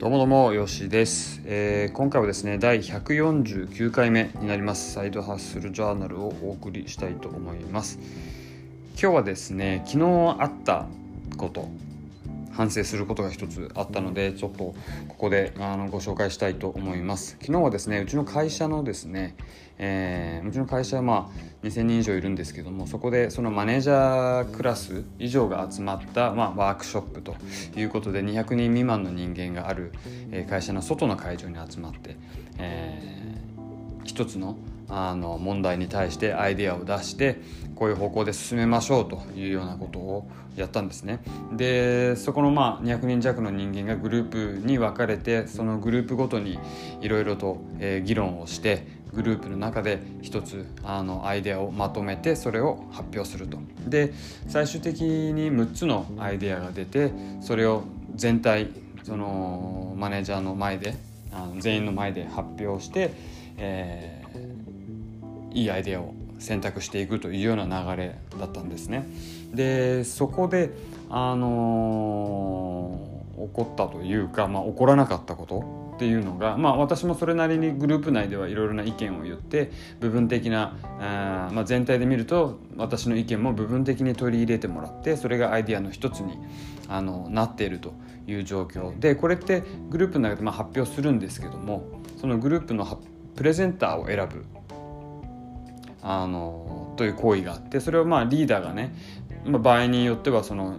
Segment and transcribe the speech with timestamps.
[0.00, 4.94] どうもどうもよしです、えー、今回はですね第149回目になります。
[4.94, 7.98] サイドハッスルジャーナルをお送りしたいと思います。
[8.92, 10.86] 今日はですね昨日あった
[11.36, 11.68] こと
[12.60, 14.74] 反省することが一つあったのでちょっとこ
[15.16, 17.38] こであのご紹介したいと思います。
[17.40, 19.34] 昨日はですねうちの会社のですね、
[19.78, 27.34] えー、うちの会社はまあ2000人以上いるんですけどもそこでそのマネージャークラス以上が集まった、まあ、ワークショップと
[27.74, 29.92] いうことで200人未満の人間がある、
[30.50, 32.16] 会社の外の会場に集まって、
[32.58, 34.58] えー、一つの
[34.90, 37.40] あの問題に対してアイデアを出して
[37.74, 41.20] こういう方向で進めましょうというようなことをやったんですね。
[41.52, 46.58] でそこのまあ200人弱の人間がグループに分かれてそのグループごとに
[47.00, 53.58] いろいろと、え議論をしてグループの中で一つあのアイデアをまとめてそれを発表すると。
[53.86, 54.12] で
[54.48, 58.68] 最終的に6つのアイデアが出てそれを全体
[59.02, 60.94] そのマネージャーの前で
[61.32, 63.12] あの全員の前で発表して、
[63.56, 64.49] えー、
[65.52, 69.06] いいアイデアを選択していくというような流れだったんですね。
[69.54, 70.70] でそこで
[71.10, 86.38] あのー、起こったというか、まあ、起こらなかったことっていうのが、まあ、私もそれなりにグループ内ではいろいろな意見を言って部分的なあ、まあ、全体で見ると私の意見も部分的に取り入れてもらってそれがアイデアの一つに
[86.88, 87.92] あのなっていると
[88.26, 93.00] いう状況でこれってグループの中でまあ発表するんですけどもそのグループの
[93.36, 94.44] プレゼンターを選ぶ
[96.02, 98.94] あのという行為があってそれをまあリーダーがね、
[99.44, 100.76] まあ、場合によってはその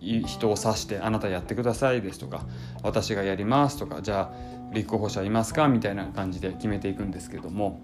[0.00, 2.46] 人を指して「あなたやってください」ですとか
[2.82, 7.82] 「私がやります」とか「じゃあ立候補者いますか?」みたいな感じで決めていくんですけども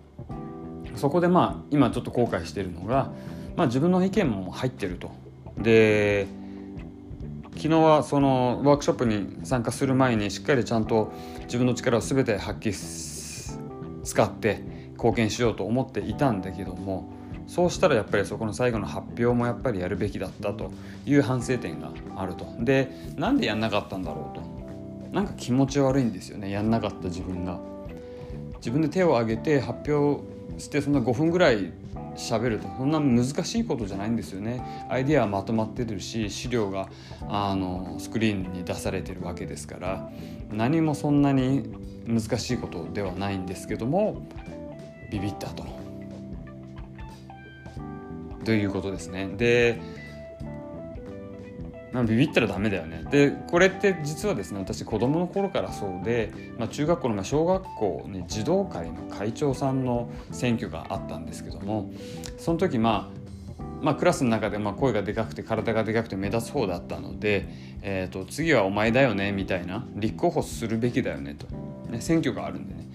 [0.94, 3.10] そこでまあ今ちょっと後悔してるのが、
[3.56, 5.10] まあ、自分の意見も入ってると。
[5.58, 6.26] で
[7.56, 11.12] 昨日はそのワークショップに参加する前にしっかりちゃんと
[11.44, 14.62] 自分の力を全て発揮使って
[14.96, 17.08] 貢献しようと思っていたんだけども
[17.46, 20.72] そうしたらやっぱりそこの最後の発表もやっぱりやるべきだったと
[21.04, 22.46] いう反省点があると。
[22.58, 24.56] でなんでやんなかったんだろうと。
[25.12, 27.60] なんか気持ち悪いんですよねやんなかった自分が。
[28.56, 30.24] 自分で手を挙げて発表
[30.58, 31.72] してそんな5分ぐらい
[32.16, 32.66] 喋ると。
[32.76, 34.86] そんな難しいことじゃないんですよね。
[34.88, 36.88] アイデアはまとまってるし資料が
[37.28, 40.10] あのスクリーンに出されてるわけですから
[40.50, 41.70] 何もそんなに
[42.06, 44.26] 難しいことではないんですけども
[45.10, 45.64] ビビったと。
[48.44, 49.28] ということですね。
[49.36, 49.80] で、
[51.92, 53.04] まあ、ビビったらダメだよね。
[53.10, 61.90] でこれって実はですね私子供の頃からそうで、まあ、中学校の、まあ、小学校に児童会の会長さんの選挙があったんですけども
[62.36, 63.26] その時まあ
[63.82, 67.46] まあ、クラスの中でまあ声がでかくて体がでかくて目立つ方だったので、
[67.82, 71.46] えー、と次はお前だよねみたいな立候補するべきだよねと、
[71.90, 72.85] ね、選挙があるんでね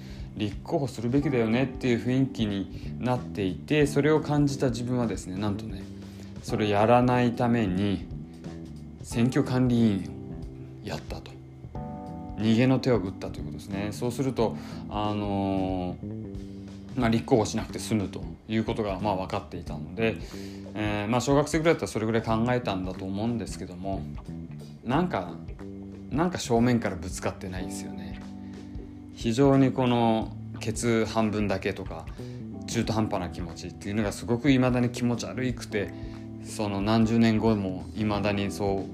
[0.41, 5.83] 立候補するべきだよねっていう雰囲気になっていてそれを感じた自分はですねなんとね
[6.41, 8.07] それやらないために
[9.03, 11.31] 選挙管理委員をやったと。
[12.37, 13.89] 逃げの手を打ったということですね。
[13.91, 14.57] そうすると
[14.89, 20.15] あのー、まあ、立候補しなくて済むということがまあ分かっていたので、
[20.73, 24.01] えー、まあ、小学生ぐらいだったらそれぐらい考えたんだと思うんですけども
[24.83, 25.35] なんか
[26.09, 28.00] なんか正面からぶつかってないですよね。
[29.21, 32.07] 非常にこのケツ半分だけとか
[32.65, 35.93] 中途半端な気持ちっていうのがすごくいまだに気持ち悪くて
[36.43, 38.87] その何十年後もいまだにそ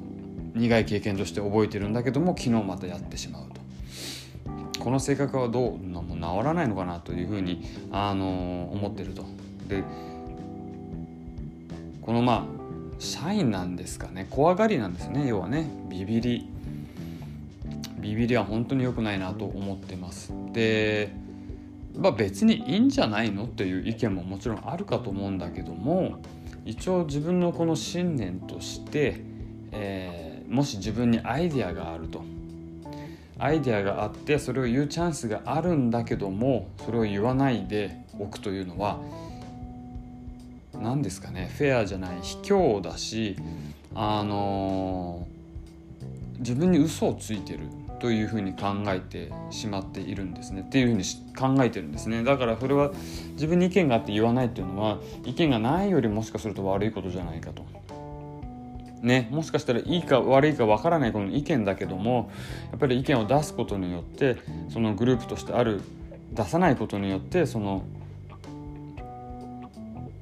[0.55, 4.81] う苦い経験として覚えてるんだけども昨日またやってしまうと。
[4.83, 9.25] この性格はどうなも治らないのかなというふうに、あの思ってると。
[9.67, 9.83] で
[12.01, 12.43] このまあ
[12.99, 14.27] 社員なんですかね。
[14.29, 15.69] 怖がりなんですね要はね。
[15.89, 16.56] ビビり。
[18.07, 20.31] ビビりは本当に良くないなと思ってます。
[20.53, 21.11] で
[21.97, 26.21] まあ別にいいんじゃないのっていう意見ももちろんあるかと思うんだけども
[26.63, 29.21] 一応自分のこの信念として、
[29.71, 32.23] えー、もし自分にアイデアがあると。
[33.39, 38.99] アイデアがあってそれを言うチャンスがあるんだけどもそれを言わないでおくというのは
[40.73, 41.51] 何ですかね。
[41.55, 42.17] フェアじゃない。
[42.21, 43.35] 卑怯だし
[43.93, 47.59] あのー、自分に嘘をついてる。
[47.99, 50.61] というふうに考えてしまっているんですね。
[50.61, 51.03] っていうふうに
[51.37, 52.23] 考えてるんですね。
[52.23, 52.91] だからそれは
[53.33, 57.65] 自分に意見があって言わないっていうのは意見がないよりもしかすると悪いことじゃないかと。
[59.01, 62.31] ね、もしかしたらいいか悪いかわからないこの意見だけども
[62.71, 64.37] やっぱり意見を出すことによって
[64.69, 65.81] そのグループとしてある
[66.33, 67.85] 出さないことによってその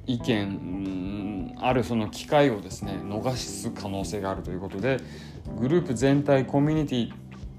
[0.06, 5.00] 意見あるその機会をですね逃す可能性があるということで
[5.58, 7.12] グループ全体コミュニティ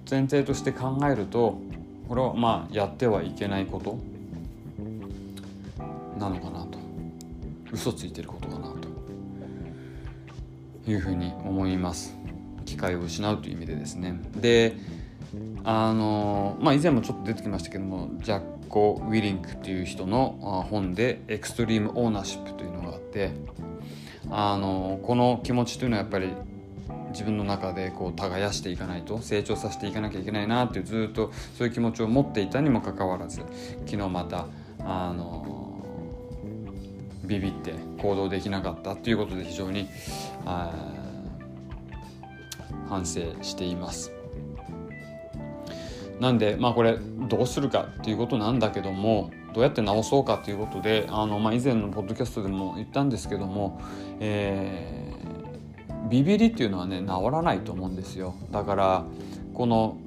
[0.09, 1.59] 前提として考えると
[2.07, 3.98] これはまあやってはいけないこと
[6.18, 6.77] なのかなと。
[7.71, 8.88] 嘘ついてることかなと。
[10.89, 12.15] いうふうに思います。
[12.65, 14.19] 機会を失うという意味でですね。
[14.38, 14.77] で
[15.63, 23.31] あのまあ以前もちょっと出てきましたけどもジャッコ・ウィリンクっていう人の本で「エクストリーム・オーナーシップ」というのがあって
[24.30, 26.30] あのこの気持ちというのはやっぱり
[27.12, 33.42] 自分の中でこう耕していかないと成長させていかなきゃいけないなってずっとそういう気持ちを持っていたにもかかわらず
[33.86, 34.45] 昨日また
[34.80, 35.83] あの
[37.24, 39.89] ビビって行動できなかったっていうことで非常に
[42.88, 44.13] 反省しています。
[46.19, 53.81] なんでまあこれどうするかっていうことなんだけどもどうやって直そうかということであの、まあ、以前のポッドキャストでも言ったんですけども、
[54.19, 55.06] えー、
[56.09, 58.36] ビビりっていうのはね治らないと思うんですよ。
[58.51, 59.06] だから
[59.54, 59.98] この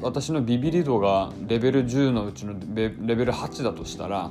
[0.00, 4.30] 私のビビり度がレベル10のうちのレベル8だとしたら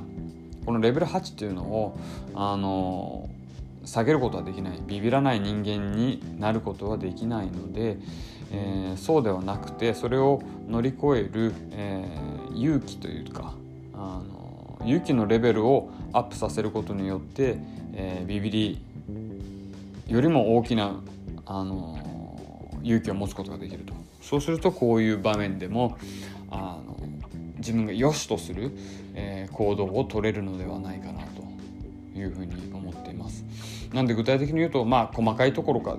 [0.66, 1.98] このレベル8っていうのを
[2.34, 3.28] あの
[3.84, 4.78] 下げることはできない。
[4.86, 7.98] ビビらない人間になることはできないので、
[8.50, 13.54] えー、そうではなくてそれを乗り越える、えー、勇気というか
[13.92, 17.56] あの勇気のレベルをアップさせることによって、
[17.94, 18.80] えー、ビビり
[20.14, 21.00] よりも大きな
[21.44, 21.98] あの
[22.84, 25.98] 勇気を持つことができるとそうするとこういう場面でも
[26.50, 26.96] あの
[27.56, 28.70] 自分が良しとする、
[29.14, 31.42] えー、行動を取れるのではないかなと
[32.16, 33.44] いうふうに思っています。
[33.92, 35.96] なんで具体的に言うとまあ細かいところか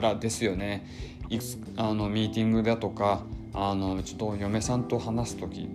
[0.00, 0.86] らですよね。
[1.28, 3.20] いくつあのミーティングだとか
[3.52, 5.68] あのちょっと嫁さんと話す時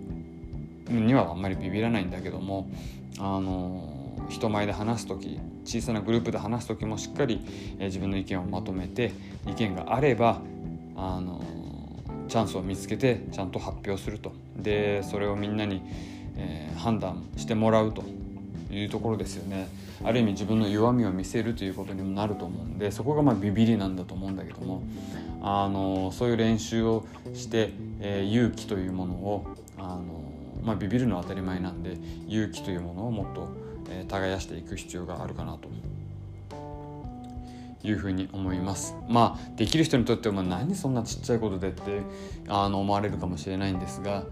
[0.88, 2.68] にはあんまりビビらないんだけども
[3.18, 7.40] あの人前で話す時小さなグループで話す時もしっかり、
[7.78, 9.12] え自分の意見をまとめて
[9.46, 10.40] 意見があれば
[10.96, 11.42] あの
[12.28, 14.32] チャンスを見つけてちゃんと発表すると。
[14.56, 15.82] でそれをみんなに、
[16.36, 18.04] えー、判断してもらうと。
[18.70, 19.68] いうところですよね。
[20.04, 24.82] ある意味自分の弱みを見せるということにもなると思うんでそこがまあビビりなんだと思うんだけども
[25.40, 27.70] あのそういう練習をして、
[28.00, 29.46] えー、勇気というものを
[29.78, 30.02] あの、
[30.62, 31.96] まあ、ビビるのは当たり前なんで
[32.28, 33.48] 勇気というものをもっと、
[33.90, 35.68] え、耕していく必要があるかなと
[37.86, 38.96] いうふうに思います。
[39.08, 42.00] まあできる人にとっては何そんなちっちゃいことでって
[42.48, 44.24] あの思われるかもしれないんですが、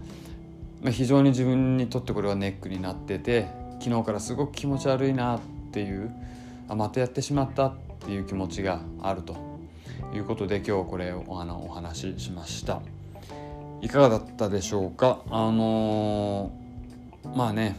[0.81, 3.47] まあ、非常に自分にとってこれはネックになってて
[3.79, 5.39] 昨日からすごく気持ち悪いなっ
[5.71, 6.11] ていう
[6.67, 9.37] あまたやってしまったっていう気持ちがあると
[10.13, 12.81] いうことで今日これをあのお話ししました。
[13.81, 15.19] いかがだったでしょうか？
[15.29, 17.75] あのー、まあね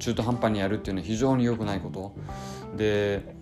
[0.00, 2.12] 中途半端にやるっていうのは非常に良くないこと。
[2.76, 3.36] で、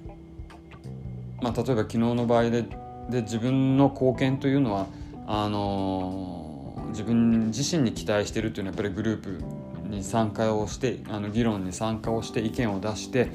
[1.41, 2.65] まあ、例えば昨日の場合で
[3.09, 4.87] で自分の貢献というのは
[5.27, 9.43] あのー、自分自身に期待してるっていうのはやっぱりグループ
[9.89, 13.31] に参加をしてあの議論に参加をして意見を出して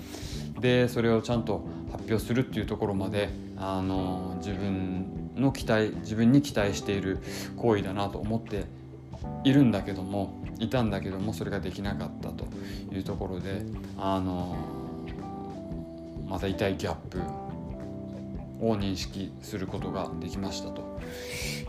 [0.60, 7.20] でそれをちゃんと発表するっていうところまであの自分の期待自分に期待している
[7.58, 8.66] 行為だなと思って
[9.44, 12.46] いるんだけどもいたんだけどもそれができなかったと
[12.92, 13.62] いうところで
[13.98, 14.56] あの
[16.28, 17.20] また痛いギャップ
[18.62, 21.00] を認識することができましたと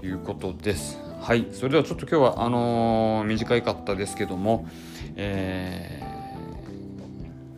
[0.03, 0.99] いうことです。
[1.21, 4.69] はい、それではちょっと今日はあのー、短かったですけども、
[5.17, 6.03] え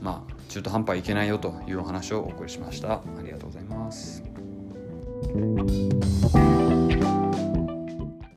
[0.00, 2.92] ー、まあ中途半端いけないよというお話をお送りしました。
[2.94, 4.22] ありがとうございます。